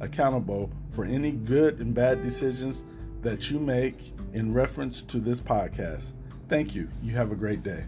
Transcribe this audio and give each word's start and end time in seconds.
accountable 0.00 0.70
for 0.94 1.04
any 1.04 1.32
good 1.32 1.80
and 1.80 1.94
bad 1.94 2.22
decisions 2.22 2.84
that 3.22 3.50
you 3.50 3.58
make 3.58 4.12
in 4.34 4.52
reference 4.52 5.02
to 5.02 5.18
this 5.18 5.40
podcast. 5.40 6.12
Thank 6.48 6.74
you. 6.74 6.88
You 7.02 7.14
have 7.14 7.32
a 7.32 7.36
great 7.36 7.62
day. 7.62 7.84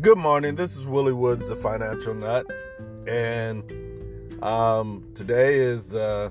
Good 0.00 0.16
morning. 0.16 0.54
This 0.54 0.76
is 0.76 0.86
Willie 0.86 1.12
Woods, 1.12 1.48
the 1.48 1.56
financial 1.56 2.14
nut 2.14 2.46
and 3.08 3.64
um, 4.44 5.10
today 5.16 5.58
is 5.58 5.92
uh, 5.92 6.30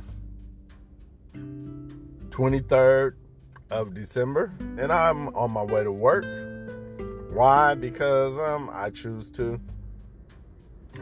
23rd 1.36 3.16
of 3.70 3.94
December, 3.94 4.54
and 4.78 4.90
I'm 4.90 5.28
on 5.36 5.52
my 5.52 5.64
way 5.64 5.84
to 5.84 5.92
work. 5.92 6.24
Why? 7.34 7.74
Because 7.74 8.40
um, 8.40 8.70
I 8.72 8.90
choose 8.90 9.30
to. 9.32 9.59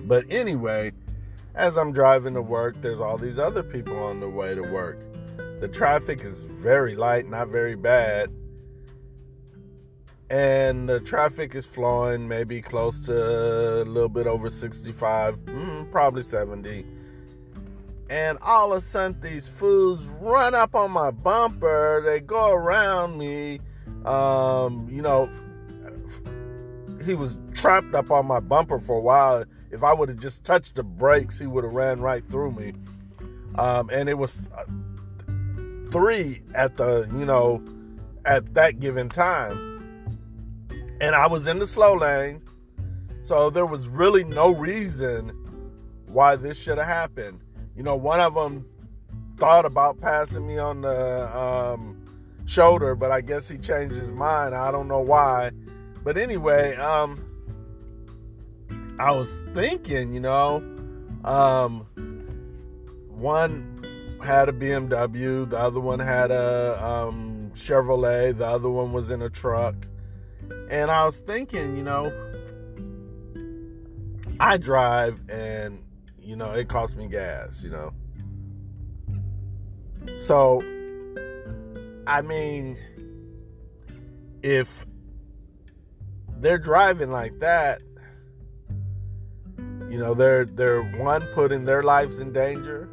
But 0.01 0.25
anyway, 0.31 0.91
as 1.53 1.77
I'm 1.77 1.91
driving 1.91 2.33
to 2.33 2.41
work, 2.41 2.81
there's 2.81 2.99
all 2.99 3.19
these 3.19 3.37
other 3.37 3.61
people 3.61 3.95
on 4.03 4.19
the 4.19 4.29
way 4.29 4.55
to 4.55 4.63
work. 4.63 4.97
The 5.59 5.67
traffic 5.67 6.21
is 6.21 6.41
very 6.41 6.95
light, 6.95 7.29
not 7.29 7.47
very 7.49 7.75
bad 7.75 8.31
and 10.29 10.89
the 10.89 10.99
traffic 10.99 11.53
is 11.53 11.65
flowing 11.65 12.27
maybe 12.27 12.61
close 12.61 12.99
to 12.99 13.13
a 13.13 13.85
little 13.85 14.09
bit 14.09 14.25
over 14.25 14.49
65 14.49 15.37
mm, 15.37 15.91
probably 15.91 16.23
70 16.23 16.83
and 18.09 18.37
all 18.41 18.71
of 18.71 18.79
a 18.79 18.81
sudden 18.81 19.19
these 19.21 19.47
fools 19.47 20.03
run 20.19 20.53
up 20.53 20.75
on 20.75 20.91
my 20.91 21.09
bumper. 21.09 22.03
They 22.05 22.19
go 22.19 22.51
around 22.51 23.17
me 23.17 23.59
um, 24.05 24.87
you 24.91 25.01
know 25.01 25.29
he 27.03 27.13
was 27.13 27.37
trapped 27.53 27.93
up 27.93 28.09
on 28.09 28.25
my 28.25 28.39
bumper 28.39 28.79
for 28.79 28.97
a 28.97 29.01
while. 29.01 29.45
If 29.71 29.83
i 29.83 29.93
would 29.93 30.09
have 30.09 30.19
just 30.19 30.43
touched 30.43 30.75
the 30.75 30.83
brakes 30.83 31.37
he 31.37 31.45
would 31.45 31.63
have 31.63 31.73
ran 31.73 31.99
right 31.99 32.27
through 32.29 32.53
me. 32.53 32.73
Um, 33.59 33.89
and 33.91 34.09
it 34.09 34.17
was 34.17 34.49
uh, 34.57 34.63
three 35.91 36.41
at 36.55 36.77
the 36.77 37.07
you 37.13 37.25
know 37.25 37.63
at 38.25 38.55
that 38.55 38.79
given 38.79 39.07
time 39.07 39.74
and 41.01 41.15
I 41.15 41.27
was 41.27 41.47
in 41.47 41.59
the 41.59 41.67
slow 41.67 41.95
lane. 41.95 42.41
So 43.23 43.49
there 43.49 43.65
was 43.65 43.87
really 43.87 44.23
no 44.23 44.53
reason 44.53 45.29
why 46.07 46.35
this 46.35 46.57
should 46.57 46.77
have 46.77 46.87
happened. 46.87 47.41
You 47.75 47.83
know, 47.83 47.95
one 47.95 48.19
of 48.19 48.35
them 48.35 48.65
thought 49.37 49.65
about 49.65 49.99
passing 49.99 50.47
me 50.47 50.57
on 50.57 50.81
the 50.81 51.37
um, 51.37 52.05
shoulder, 52.45 52.95
but 52.95 53.11
I 53.11 53.21
guess 53.21 53.49
he 53.49 53.57
changed 53.57 53.95
his 53.95 54.11
mind. 54.11 54.55
I 54.55 54.71
don't 54.71 54.87
know 54.87 55.01
why. 55.01 55.51
But 56.03 56.17
anyway, 56.17 56.75
um, 56.75 57.23
I 58.99 59.11
was 59.11 59.35
thinking, 59.53 60.13
you 60.13 60.19
know, 60.19 60.57
um, 61.25 61.87
one 63.09 64.19
had 64.23 64.49
a 64.49 64.53
BMW, 64.53 65.49
the 65.49 65.57
other 65.57 65.79
one 65.79 65.99
had 65.99 66.31
a 66.31 66.83
um, 66.83 67.51
Chevrolet, 67.55 68.37
the 68.37 68.45
other 68.45 68.69
one 68.69 68.93
was 68.93 69.11
in 69.11 69.21
a 69.21 69.29
truck. 69.29 69.75
And 70.69 70.89
I 70.89 71.05
was 71.05 71.19
thinking, 71.19 71.77
you 71.77 71.83
know, 71.83 72.11
I 74.39 74.57
drive 74.57 75.21
and, 75.29 75.83
you 76.19 76.35
know, 76.35 76.51
it 76.51 76.67
costs 76.67 76.95
me 76.95 77.07
gas, 77.07 77.63
you 77.63 77.69
know. 77.69 77.93
So, 80.17 80.61
I 82.07 82.21
mean, 82.21 82.77
if 84.43 84.85
they're 86.39 86.57
driving 86.57 87.11
like 87.11 87.39
that, 87.39 87.81
you 89.89 89.99
know, 89.99 90.13
they're 90.13 90.45
they're 90.45 90.81
one 90.81 91.21
putting 91.33 91.63
their 91.63 91.83
lives 91.83 92.17
in 92.19 92.33
danger, 92.33 92.89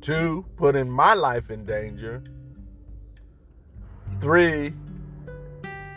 two 0.00 0.44
putting 0.56 0.90
my 0.90 1.14
life 1.14 1.50
in 1.50 1.64
danger, 1.64 2.22
three 4.20 4.74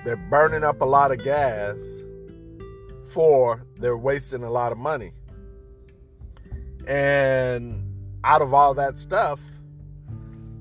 they're 0.06 0.16
burning 0.16 0.64
up 0.64 0.82
a 0.82 0.86
lot 0.86 1.12
of 1.12 1.24
gas. 1.24 1.78
for 3.10 3.66
they're 3.80 3.98
wasting 3.98 4.44
a 4.44 4.50
lot 4.50 4.72
of 4.72 4.78
money. 4.78 5.14
And 6.86 7.82
out 8.24 8.42
of 8.42 8.54
all 8.54 8.74
that 8.74 9.00
stuff, 9.00 9.40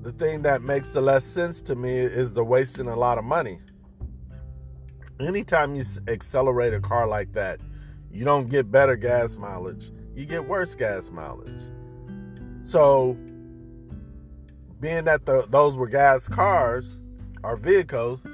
the 0.01 0.13
thing 0.13 0.41
that 0.43 0.61
makes 0.61 0.91
the 0.91 1.01
less 1.01 1.25
sense 1.25 1.61
to 1.63 1.75
me 1.75 1.91
is 1.91 2.31
the 2.31 2.45
wasting 2.45 2.87
a 2.87 2.95
lot 2.95 3.17
of 3.17 3.25
money. 3.25 3.59
Anytime 5.19 5.75
you 5.75 5.83
accelerate 6.07 6.73
a 6.73 6.79
car 6.79 7.07
like 7.07 7.33
that, 7.33 7.59
you 8.11 8.23
don't 8.23 8.49
get 8.49 8.71
better 8.71 8.95
gas 8.95 9.35
mileage, 9.35 9.91
you 10.15 10.25
get 10.25 10.47
worse 10.47 10.75
gas 10.75 11.09
mileage. 11.09 11.61
So, 12.63 13.17
being 14.79 15.03
that 15.05 15.25
the, 15.25 15.45
those 15.49 15.75
were 15.75 15.87
gas 15.87 16.27
cars 16.27 16.99
or 17.43 17.57
vehicles, 17.57 18.25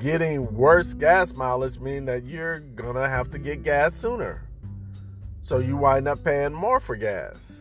getting 0.00 0.52
worse 0.54 0.94
gas 0.94 1.34
mileage 1.34 1.78
mean 1.78 2.06
that 2.06 2.24
you're 2.24 2.60
gonna 2.60 3.06
have 3.06 3.30
to 3.30 3.38
get 3.38 3.62
gas 3.62 3.94
sooner. 3.94 4.42
So 5.42 5.58
you 5.58 5.76
wind 5.76 6.08
up 6.08 6.24
paying 6.24 6.54
more 6.54 6.80
for 6.80 6.96
gas. 6.96 7.60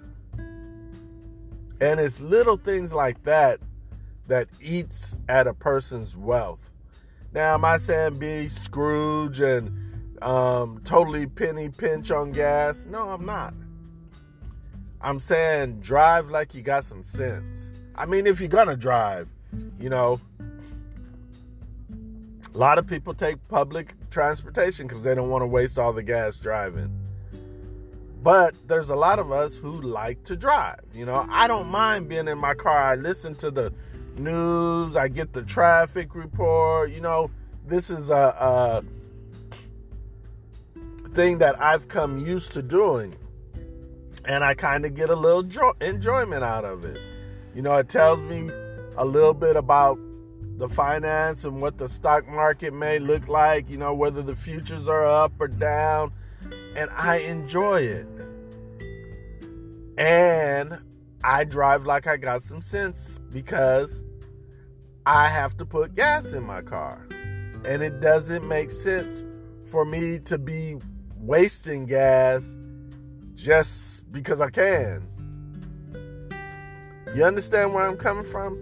And 1.82 2.00
it's 2.00 2.20
little 2.20 2.58
things 2.58 2.92
like 2.92 3.22
that 3.24 3.60
that 4.28 4.48
eats 4.62 5.16
at 5.28 5.48
a 5.48 5.54
person's 5.54 6.16
wealth. 6.16 6.70
Now, 7.34 7.54
am 7.54 7.66
I 7.66 7.78
saying 7.78 8.20
be 8.20 8.50
Scrooge 8.50 9.40
and 9.42 10.22
um, 10.22 10.82
totally 10.84 11.28
penny 11.28 11.70
pinch 11.70 12.10
on 12.10 12.32
gas? 12.32 12.86
No, 12.86 13.10
I'm 13.10 13.26
not. 13.26 13.54
I'm 15.02 15.20
saying 15.20 15.80
drive 15.80 16.30
like 16.30 16.54
you 16.54 16.62
got 16.62 16.86
some 16.86 17.04
sense. 17.04 17.62
I 17.96 18.06
mean, 18.06 18.28
if 18.28 18.40
you're 18.40 18.50
gonna 18.50 18.76
drive, 18.76 19.28
you 19.80 19.90
know, 19.90 20.20
a 22.54 22.58
lot 22.58 22.80
of 22.80 22.88
people 22.88 23.14
take 23.14 23.36
public 23.48 23.94
transportation 24.10 24.88
because 24.88 25.04
they 25.04 25.14
don't 25.14 25.30
want 25.30 25.44
to 25.44 25.48
waste 25.48 25.78
all 25.78 25.94
the 25.94 26.04
gas 26.04 26.38
driving. 26.38 26.92
But 28.22 28.56
there's 28.68 28.90
a 28.90 28.96
lot 28.96 29.20
of 29.20 29.32
us 29.32 29.56
who 29.56 29.80
like 29.82 30.24
to 30.26 30.36
drive. 30.36 30.82
You 30.94 31.06
know, 31.06 31.26
I 31.30 31.48
don't 31.48 31.70
mind 31.70 32.10
being 32.10 32.28
in 32.28 32.38
my 32.38 32.54
car. 32.54 32.78
I 32.78 32.96
listen 32.96 33.36
to 33.36 33.52
the 33.52 33.72
news, 34.18 34.96
I 34.96 35.08
get 35.08 35.32
the 35.32 35.44
traffic 35.44 36.16
report. 36.16 36.92
You 36.92 37.02
know, 37.02 37.32
this 37.66 37.90
is 37.90 38.10
a, 38.10 38.84
a 38.84 38.84
thing 41.14 41.38
that 41.38 41.62
I've 41.62 41.88
come 41.88 42.18
used 42.18 42.52
to 42.54 42.62
doing. 42.62 43.16
And 44.26 44.44
I 44.44 44.54
kind 44.54 44.86
of 44.86 44.96
get 44.96 45.10
a 45.10 45.16
little 45.16 45.44
jo- 45.44 45.76
enjoyment 45.80 46.44
out 46.44 46.66
of 46.66 46.84
it. 46.84 47.00
You 47.56 47.62
know, 47.62 47.76
it 47.76 47.90
tells 47.90 48.22
me 48.22 48.50
a 48.98 49.06
little 49.06 49.34
bit 49.34 49.56
about 49.56 49.98
the 50.60 50.68
finance 50.68 51.46
and 51.46 51.62
what 51.62 51.78
the 51.78 51.88
stock 51.88 52.28
market 52.28 52.74
may 52.74 53.00
look 53.00 53.30
like, 53.30 53.70
you 53.70 53.78
know, 53.78 53.94
whether 53.94 54.22
the 54.22 54.36
futures 54.36 54.90
are 54.90 55.06
up 55.06 55.32
or 55.40 55.48
down. 55.48 56.12
And 56.76 56.90
I 56.92 57.20
enjoy 57.20 57.82
it. 57.82 58.08
And 59.98 60.78
I 61.24 61.46
drive 61.46 61.86
like 61.86 62.08
I 62.08 62.18
got 62.18 62.42
some 62.42 62.62
sense 62.62 63.20
because 63.32 64.04
I 65.06 65.30
have 65.30 65.56
to 65.58 65.66
put 65.66 65.96
gas 65.96 66.34
in 66.34 66.44
my 66.44 66.62
car. 66.62 67.08
And 67.64 67.82
it 67.82 68.02
doesn't 68.02 68.46
make 68.46 68.70
sense 68.70 69.24
for 69.72 69.86
me 69.86 70.20
to 70.20 70.38
be 70.38 70.76
wasting 71.18 71.86
gas 71.86 72.54
just 73.36 74.12
because 74.12 74.42
I 74.42 74.50
can. 74.50 75.08
You 77.16 77.24
understand 77.24 77.74
where 77.74 77.88
I'm 77.88 77.98
coming 77.98 78.26
from? 78.26 78.60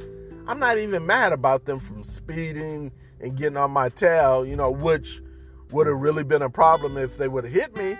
I'm 0.47 0.59
not 0.59 0.77
even 0.77 1.05
mad 1.05 1.33
about 1.33 1.65
them 1.65 1.77
from 1.77 2.03
speeding 2.05 2.91
and 3.19 3.35
getting 3.35 3.57
on 3.57 3.71
my 3.71 3.89
tail, 3.89 4.45
you 4.45 4.55
know, 4.55 4.71
which 4.71 5.21
would 5.71 5.88
have 5.88 5.97
really 5.97 6.23
been 6.23 6.41
a 6.41 6.49
problem 6.49 6.97
if 6.97 7.17
they 7.17 7.27
would 7.27 7.44
have 7.44 7.53
hit 7.53 7.75
me. 7.75 7.97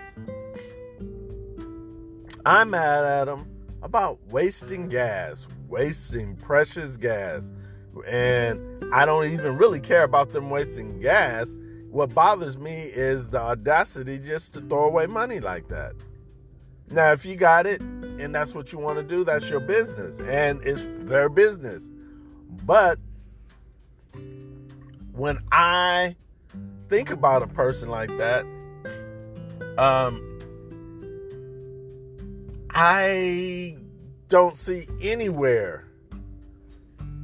I'm 2.46 2.70
mad 2.70 3.04
at 3.04 3.26
them 3.26 3.46
about 3.82 4.20
wasting 4.32 4.88
gas, 4.88 5.46
wasting 5.68 6.38
precious 6.38 6.96
gas. 6.96 7.52
And 8.08 8.62
I 8.94 9.06
don't 9.06 9.26
even 9.26 9.58
really 9.58 9.82
care 9.82 10.04
about 10.04 10.30
them 10.30 10.50
wasting 10.50 11.02
gas. 11.02 11.52
What 11.90 12.14
bothers 12.14 12.58
me 12.58 12.84
is 12.84 13.28
the 13.28 13.42
audacity 13.42 14.20
just 14.20 14.54
to 14.54 14.62
throw 14.62 14.86
away 14.86 15.08
money 15.08 15.42
like 15.42 15.68
that. 15.68 15.96
Now, 16.92 17.12
if 17.12 17.26
you 17.26 17.36
got 17.36 17.68
it 17.68 17.82
and 17.82 18.34
that's 18.34 18.56
what 18.56 18.72
you 18.72 18.80
want 18.80 18.98
to 19.00 19.04
do, 19.04 19.26
that's 19.26 19.50
your 19.50 19.60
business 19.60 20.20
and 20.20 20.62
it's 20.64 20.88
their 21.10 21.28
business. 21.28 21.84
But 22.66 23.00
when 25.14 25.40
I 25.52 26.16
think 26.90 27.12
about 27.12 27.44
a 27.44 27.48
person 27.48 27.90
like 27.90 28.16
that, 28.18 28.46
um, 29.78 30.24
I 32.70 33.78
don't 34.30 34.58
see 34.58 34.88
anywhere 35.02 35.88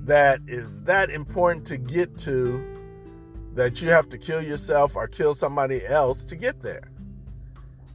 that 0.05 0.41
is 0.47 0.81
that 0.81 1.09
important 1.09 1.65
to 1.67 1.77
get 1.77 2.17
to 2.19 2.63
that 3.53 3.81
you 3.81 3.89
have 3.89 4.09
to 4.09 4.17
kill 4.17 4.41
yourself 4.41 4.95
or 4.95 5.07
kill 5.07 5.33
somebody 5.33 5.85
else 5.85 6.23
to 6.25 6.35
get 6.35 6.61
there. 6.61 6.89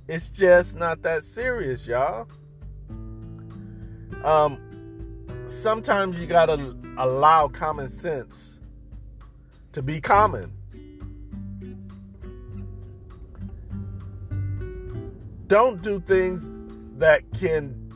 It's 0.07 0.29
just 0.29 0.77
not 0.77 1.03
that 1.03 1.25
serious, 1.25 1.87
y'all. 1.87 2.29
Um, 4.23 4.59
sometimes 5.51 6.21
you 6.21 6.27
gotta 6.27 6.77
allow 6.97 7.49
common 7.49 7.89
sense 7.89 8.59
to 9.73 9.83
be 9.83 10.01
common. 10.01 10.53
Don't 15.47 15.81
do 15.81 16.01
things 16.01 16.51
that 16.99 17.23
can 17.33 17.89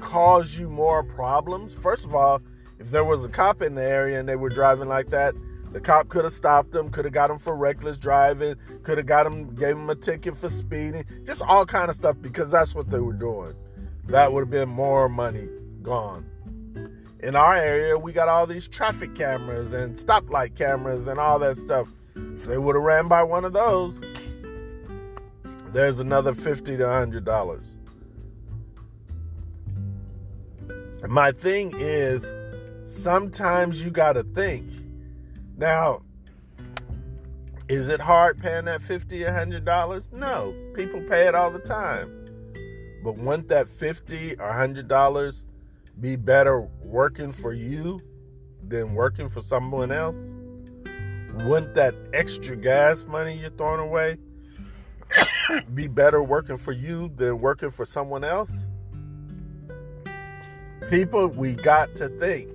cause 0.00 0.54
you 0.54 0.68
more 0.68 1.02
problems. 1.02 1.74
First 1.74 2.04
of 2.04 2.14
all, 2.14 2.40
if 2.78 2.90
there 2.90 3.04
was 3.04 3.24
a 3.24 3.28
cop 3.28 3.62
in 3.62 3.74
the 3.74 3.82
area 3.82 4.18
and 4.18 4.28
they 4.28 4.36
were 4.36 4.48
driving 4.48 4.88
like 4.88 5.10
that, 5.10 5.34
the 5.72 5.80
cop 5.80 6.08
could 6.08 6.24
have 6.24 6.32
stopped 6.32 6.70
them, 6.70 6.88
could 6.90 7.04
have 7.04 7.12
got 7.12 7.28
them 7.28 7.38
for 7.38 7.56
reckless 7.56 7.98
driving, 7.98 8.54
could 8.84 8.96
have 8.96 9.06
got 9.06 9.24
them, 9.24 9.54
gave 9.54 9.76
them 9.76 9.90
a 9.90 9.94
ticket 9.94 10.36
for 10.36 10.48
speeding, 10.48 11.04
just 11.24 11.42
all 11.42 11.66
kind 11.66 11.90
of 11.90 11.96
stuff 11.96 12.16
because 12.20 12.50
that's 12.50 12.74
what 12.74 12.90
they 12.90 13.00
were 13.00 13.12
doing. 13.12 13.54
That 14.06 14.32
would 14.32 14.40
have 14.40 14.50
been 14.50 14.68
more 14.68 15.08
money 15.08 15.48
gone. 15.82 16.30
In 17.24 17.36
our 17.36 17.56
area, 17.56 17.96
we 17.96 18.12
got 18.12 18.28
all 18.28 18.46
these 18.46 18.68
traffic 18.68 19.14
cameras 19.14 19.72
and 19.72 19.96
stoplight 19.96 20.56
cameras 20.56 21.08
and 21.08 21.18
all 21.18 21.38
that 21.38 21.56
stuff. 21.56 21.88
If 22.14 22.44
they 22.44 22.58
would 22.58 22.76
have 22.76 22.84
ran 22.84 23.08
by 23.08 23.22
one 23.22 23.46
of 23.46 23.54
those, 23.54 23.98
there's 25.72 26.00
another 26.00 26.34
fifty 26.34 26.76
to 26.76 26.86
hundred 26.86 27.24
dollars. 27.24 27.64
My 31.08 31.32
thing 31.32 31.72
is, 31.78 32.30
sometimes 32.82 33.82
you 33.82 33.90
got 33.90 34.12
to 34.12 34.22
think. 34.22 34.68
Now, 35.56 36.02
is 37.70 37.88
it 37.88 38.02
hard 38.02 38.36
paying 38.36 38.66
that 38.66 38.82
fifty, 38.82 39.22
a 39.22 39.32
hundred 39.32 39.64
dollars? 39.64 40.10
No, 40.12 40.54
people 40.74 41.00
pay 41.00 41.26
it 41.26 41.34
all 41.34 41.50
the 41.50 41.58
time. 41.58 42.10
But 43.02 43.16
wouldn't 43.16 43.48
that 43.48 43.70
fifty 43.70 44.38
or 44.38 44.52
hundred 44.52 44.88
dollars 44.88 45.46
be 46.00 46.16
better 46.16 46.60
working 46.82 47.32
for 47.32 47.52
you 47.52 48.00
than 48.66 48.94
working 48.94 49.28
for 49.28 49.40
someone 49.40 49.92
else? 49.92 50.34
Wouldn't 51.44 51.74
that 51.74 51.94
extra 52.12 52.56
gas 52.56 53.04
money 53.04 53.38
you're 53.38 53.50
throwing 53.50 53.80
away 53.80 54.18
be 55.74 55.88
better 55.88 56.22
working 56.22 56.56
for 56.56 56.72
you 56.72 57.12
than 57.16 57.40
working 57.40 57.70
for 57.70 57.84
someone 57.84 58.24
else? 58.24 58.52
People, 60.90 61.28
we 61.28 61.54
got 61.54 61.96
to 61.96 62.08
think. 62.08 62.50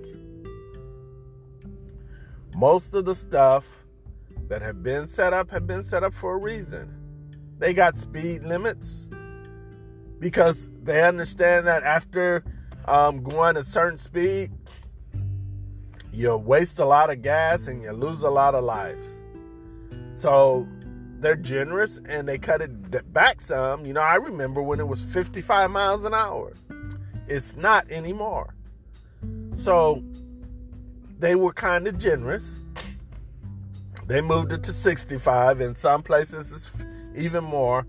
Most 2.56 2.94
of 2.94 3.04
the 3.04 3.14
stuff 3.14 3.64
that 4.48 4.62
have 4.62 4.82
been 4.82 5.06
set 5.06 5.32
up 5.32 5.50
have 5.50 5.66
been 5.66 5.84
set 5.84 6.02
up 6.02 6.12
for 6.12 6.34
a 6.34 6.38
reason. 6.38 6.94
They 7.58 7.74
got 7.74 7.96
speed 7.96 8.42
limits 8.42 9.08
because 10.18 10.70
they 10.82 11.02
understand 11.02 11.66
that 11.66 11.82
after 11.82 12.44
um, 12.90 13.22
going 13.22 13.56
a 13.56 13.62
certain 13.62 13.96
speed, 13.96 14.50
you 16.12 16.36
waste 16.36 16.80
a 16.80 16.84
lot 16.84 17.08
of 17.08 17.22
gas 17.22 17.68
and 17.68 17.80
you 17.82 17.92
lose 17.92 18.22
a 18.22 18.30
lot 18.30 18.56
of 18.56 18.64
lives. 18.64 19.06
So 20.14 20.66
they're 21.20 21.36
generous 21.36 22.00
and 22.06 22.28
they 22.28 22.36
cut 22.36 22.60
it 22.60 23.12
back 23.12 23.40
some. 23.40 23.86
You 23.86 23.92
know, 23.92 24.00
I 24.00 24.16
remember 24.16 24.60
when 24.60 24.80
it 24.80 24.88
was 24.88 25.00
55 25.00 25.70
miles 25.70 26.04
an 26.04 26.14
hour. 26.14 26.52
It's 27.28 27.54
not 27.54 27.88
anymore. 27.90 28.54
So 29.56 30.02
they 31.20 31.36
were 31.36 31.52
kind 31.52 31.86
of 31.86 31.96
generous. 31.96 32.48
They 34.06 34.20
moved 34.20 34.52
it 34.52 34.64
to 34.64 34.72
65. 34.72 35.60
In 35.60 35.76
some 35.76 36.02
places, 36.02 36.50
it's 36.50 36.72
even 37.14 37.44
more. 37.44 37.86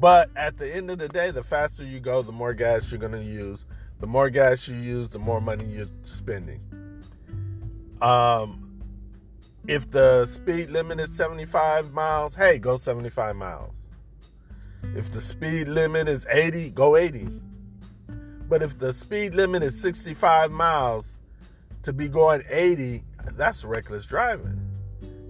But 0.00 0.30
at 0.34 0.58
the 0.58 0.74
end 0.74 0.90
of 0.90 0.98
the 0.98 1.08
day, 1.08 1.30
the 1.30 1.44
faster 1.44 1.84
you 1.84 2.00
go, 2.00 2.22
the 2.22 2.32
more 2.32 2.52
gas 2.52 2.90
you're 2.90 2.98
going 2.98 3.12
to 3.12 3.22
use. 3.22 3.64
The 4.00 4.06
more 4.06 4.30
gas 4.30 4.68
you 4.68 4.76
use, 4.76 5.08
the 5.10 5.18
more 5.18 5.40
money 5.40 5.64
you're 5.64 5.86
spending. 6.04 6.60
Um, 8.00 8.80
if 9.66 9.90
the 9.90 10.26
speed 10.26 10.70
limit 10.70 11.00
is 11.00 11.12
75 11.14 11.92
miles, 11.92 12.34
hey, 12.34 12.58
go 12.58 12.76
75 12.76 13.36
miles. 13.36 13.74
If 14.94 15.10
the 15.10 15.20
speed 15.20 15.68
limit 15.68 16.08
is 16.08 16.24
80, 16.30 16.70
go 16.70 16.96
80. 16.96 17.28
But 18.48 18.62
if 18.62 18.78
the 18.78 18.92
speed 18.92 19.34
limit 19.34 19.62
is 19.62 19.78
65 19.80 20.52
miles, 20.52 21.14
to 21.82 21.92
be 21.92 22.08
going 22.08 22.42
80, 22.48 23.02
that's 23.32 23.64
reckless 23.64 24.06
driving. 24.06 24.60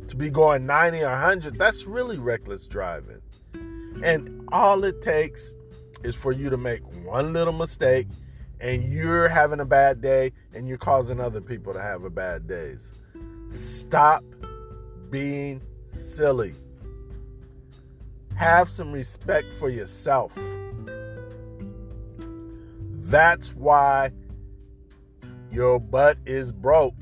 To 0.08 0.16
be 0.16 0.30
going 0.30 0.66
90 0.66 1.02
or 1.02 1.10
100, 1.10 1.58
that's 1.58 1.84
really 1.84 2.18
reckless 2.18 2.66
driving. 2.66 3.20
And 4.02 4.48
all 4.52 4.84
it 4.84 5.02
takes 5.02 5.52
is 6.04 6.14
for 6.14 6.32
you 6.32 6.48
to 6.50 6.56
make 6.56 6.82
one 7.04 7.32
little 7.32 7.52
mistake 7.52 8.06
and 8.60 8.92
you're 8.92 9.28
having 9.28 9.60
a 9.60 9.64
bad 9.64 10.00
day 10.00 10.32
and 10.54 10.68
you're 10.68 10.78
causing 10.78 11.20
other 11.20 11.40
people 11.40 11.72
to 11.72 11.80
have 11.80 12.04
a 12.04 12.10
bad 12.10 12.46
days. 12.46 12.84
Stop 13.48 14.24
being 15.10 15.62
silly. 15.86 16.54
Have 18.34 18.68
some 18.68 18.92
respect 18.92 19.46
for 19.58 19.68
yourself. 19.68 20.32
That's 23.08 23.54
why 23.54 24.10
your 25.50 25.80
butt 25.80 26.18
is 26.26 26.52
broke 26.52 26.94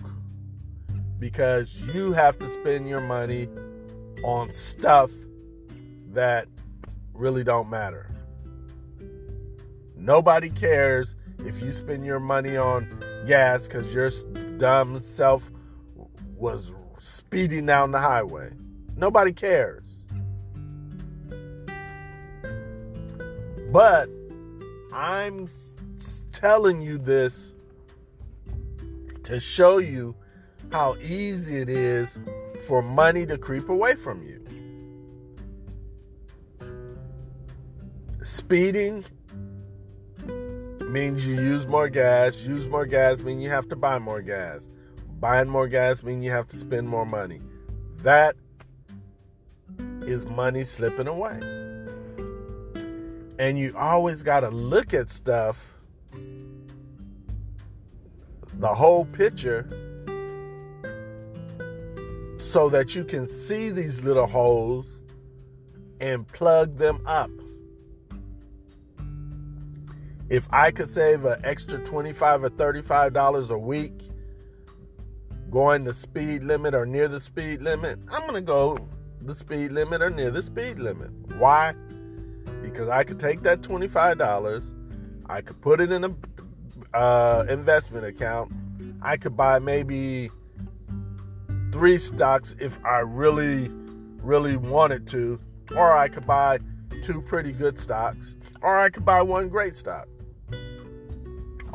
because 1.19 1.75
you 1.75 2.13
have 2.13 2.39
to 2.39 2.49
spend 2.53 2.89
your 2.89 3.01
money 3.01 3.49
on 4.23 4.53
stuff 4.53 5.11
that 6.13 6.47
really 7.13 7.43
don't 7.43 7.69
matter. 7.69 8.11
Nobody 9.97 10.51
cares 10.51 11.15
if 11.47 11.62
you 11.62 11.71
spend 11.71 12.05
your 12.05 12.19
money 12.19 12.57
on 12.57 12.88
gas 13.26 13.69
because 13.69 13.87
your 13.95 14.11
dumb 14.59 14.99
self 14.99 15.49
was 16.37 16.73
speeding 16.99 17.67
down 17.67 17.93
the 17.93 18.00
highway. 18.00 18.50
Nobody 18.97 19.33
cares. 19.33 19.87
But 23.71 24.09
I'm 24.93 25.49
telling 26.33 26.83
you 26.83 26.99
this 26.99 27.55
to 29.25 29.38
show 29.38 29.79
you 29.79 30.17
how 30.73 30.97
easy 31.00 31.59
it 31.59 31.69
is 31.69 32.19
for 32.67 32.83
money 32.83 33.25
to 33.26 33.38
creep 33.38 33.69
away 33.69 33.95
from 33.95 34.23
you. 34.23 34.43
Speeding 38.23 39.05
means 40.97 41.26
you 41.26 41.35
use 41.35 41.67
more 41.67 41.91
gas. 41.91 42.38
Use 42.38 42.67
more 42.69 42.87
gas 42.87 43.21
means 43.21 43.43
you 43.43 43.50
have 43.50 43.69
to 43.69 43.76
buy 43.76 43.99
more 43.99 44.23
gas. 44.23 44.67
Buying 45.21 45.47
more 45.47 45.69
gas 45.69 46.03
means 46.03 46.25
you 46.25 46.31
have 46.31 46.49
to 46.49 46.57
spend 46.57 46.88
more 46.88 47.05
money. 47.05 47.43
That 47.99 48.35
is 50.07 50.25
money 50.25 50.65
slipping 50.65 51.07
away. 51.07 51.38
And 53.38 53.59
you 53.59 53.75
always 53.76 54.23
got 54.23 54.41
to 54.41 54.49
look 54.49 54.95
at 54.95 55.11
stuff 55.11 55.62
the 58.55 58.75
whole 58.75 59.05
picture 59.05 59.69
so 62.38 62.71
that 62.71 62.95
you 62.95 63.05
can 63.05 63.26
see 63.26 63.69
these 63.69 64.00
little 64.00 64.26
holes 64.26 64.87
and 66.00 66.26
plug 66.26 66.79
them 66.79 67.03
up. 67.05 67.31
If 70.28 70.49
I 70.50 70.71
could 70.71 70.88
save 70.88 71.25
an 71.25 71.40
extra 71.45 71.78
25 71.78 72.45
or 72.45 72.49
35 72.49 73.12
dollars 73.12 73.50
a 73.50 73.59
week 73.59 73.92
going 75.50 75.85
the 75.85 75.92
speed 75.92 76.42
limit 76.42 76.75
or 76.75 76.85
near 76.87 77.09
the 77.09 77.21
speed 77.21 77.62
limit, 77.62 77.99
I'm 78.11 78.23
going 78.23 78.35
to 78.35 78.40
go 78.40 78.78
the 79.23 79.35
speed 79.35 79.73
limit 79.73 80.02
or 80.02 80.11
near 80.11 80.30
the 80.30 80.42
speed 80.42 80.78
limit. 80.78 81.11
Why? 81.38 81.75
because 82.62 82.88
I 82.88 83.04
could 83.04 83.18
take 83.18 83.42
that 83.42 83.62
$25, 83.62 84.75
I 85.28 85.40
could 85.40 85.61
put 85.61 85.80
it 85.80 85.92
in 85.92 86.04
a 86.04 86.14
uh, 86.95 87.45
investment 87.49 88.04
account, 88.04 88.52
I 89.02 89.16
could 89.16 89.37
buy 89.37 89.59
maybe 89.59 90.30
three 91.73 91.99
stocks 91.99 92.54
if 92.59 92.78
I 92.85 92.99
really, 92.99 93.71
really 94.21 94.56
wanted 94.56 95.06
to, 95.09 95.40
or 95.76 95.97
I 95.97 96.09
could 96.09 96.26
buy 96.26 96.59
two 97.02 97.21
pretty 97.23 97.52
good 97.52 97.78
stocks, 97.78 98.37
or 98.62 98.78
I 98.78 98.90
could 98.90 99.04
buy 99.04 99.23
one 99.23 99.49
great 99.49 99.76
stock. 99.76 100.09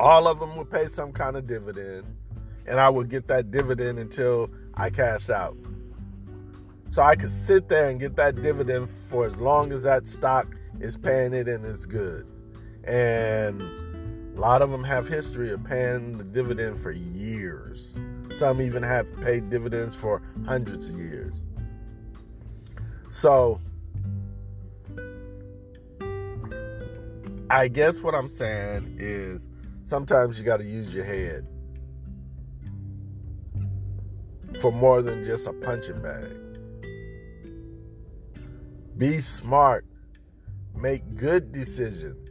All 0.02 0.26
of 0.26 0.40
them 0.40 0.56
would 0.56 0.68
pay 0.68 0.88
some 0.88 1.12
kind 1.12 1.36
of 1.36 1.46
dividend, 1.46 2.02
and 2.66 2.80
I 2.80 2.88
would 2.88 3.08
get 3.08 3.28
that 3.28 3.52
dividend 3.52 4.00
until 4.00 4.50
I 4.74 4.90
cashed 4.90 5.30
out. 5.30 5.56
So 6.90 7.02
I 7.02 7.14
could 7.14 7.30
sit 7.30 7.68
there 7.68 7.88
and 7.88 8.00
get 8.00 8.16
that 8.16 8.34
dividend 8.34 8.90
for 8.90 9.26
as 9.26 9.36
long 9.36 9.70
as 9.70 9.84
that 9.84 10.08
stock 10.08 10.56
is 10.80 10.96
paying 10.96 11.32
it 11.32 11.46
and 11.46 11.64
it's 11.64 11.86
good. 11.86 12.26
And 12.82 13.62
a 14.36 14.40
lot 14.40 14.60
of 14.60 14.72
them 14.72 14.82
have 14.82 15.06
history 15.06 15.52
of 15.52 15.62
paying 15.62 16.18
the 16.18 16.24
dividend 16.24 16.80
for 16.80 16.90
years. 16.90 17.96
Some 18.36 18.60
even 18.60 18.82
have 18.82 19.06
paid 19.20 19.50
dividends 19.50 19.94
for 19.94 20.20
hundreds 20.44 20.88
of 20.88 20.98
years. 20.98 21.44
So 23.08 23.60
I 27.48 27.68
guess 27.68 28.00
what 28.00 28.16
I'm 28.16 28.28
saying 28.28 28.96
is 28.98 29.48
sometimes 29.84 30.38
you 30.38 30.44
got 30.44 30.58
to 30.58 30.64
use 30.64 30.94
your 30.94 31.04
head 31.04 31.46
for 34.60 34.70
more 34.72 35.02
than 35.02 35.24
just 35.24 35.46
a 35.46 35.52
punching 35.52 36.00
bag. 36.02 36.30
Be 38.98 39.20
smart. 39.20 39.84
Make 40.76 41.16
good 41.16 41.52
decisions. 41.52 42.28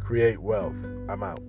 Create 0.00 0.38
wealth. 0.38 0.76
I'm 1.08 1.22
out. 1.22 1.42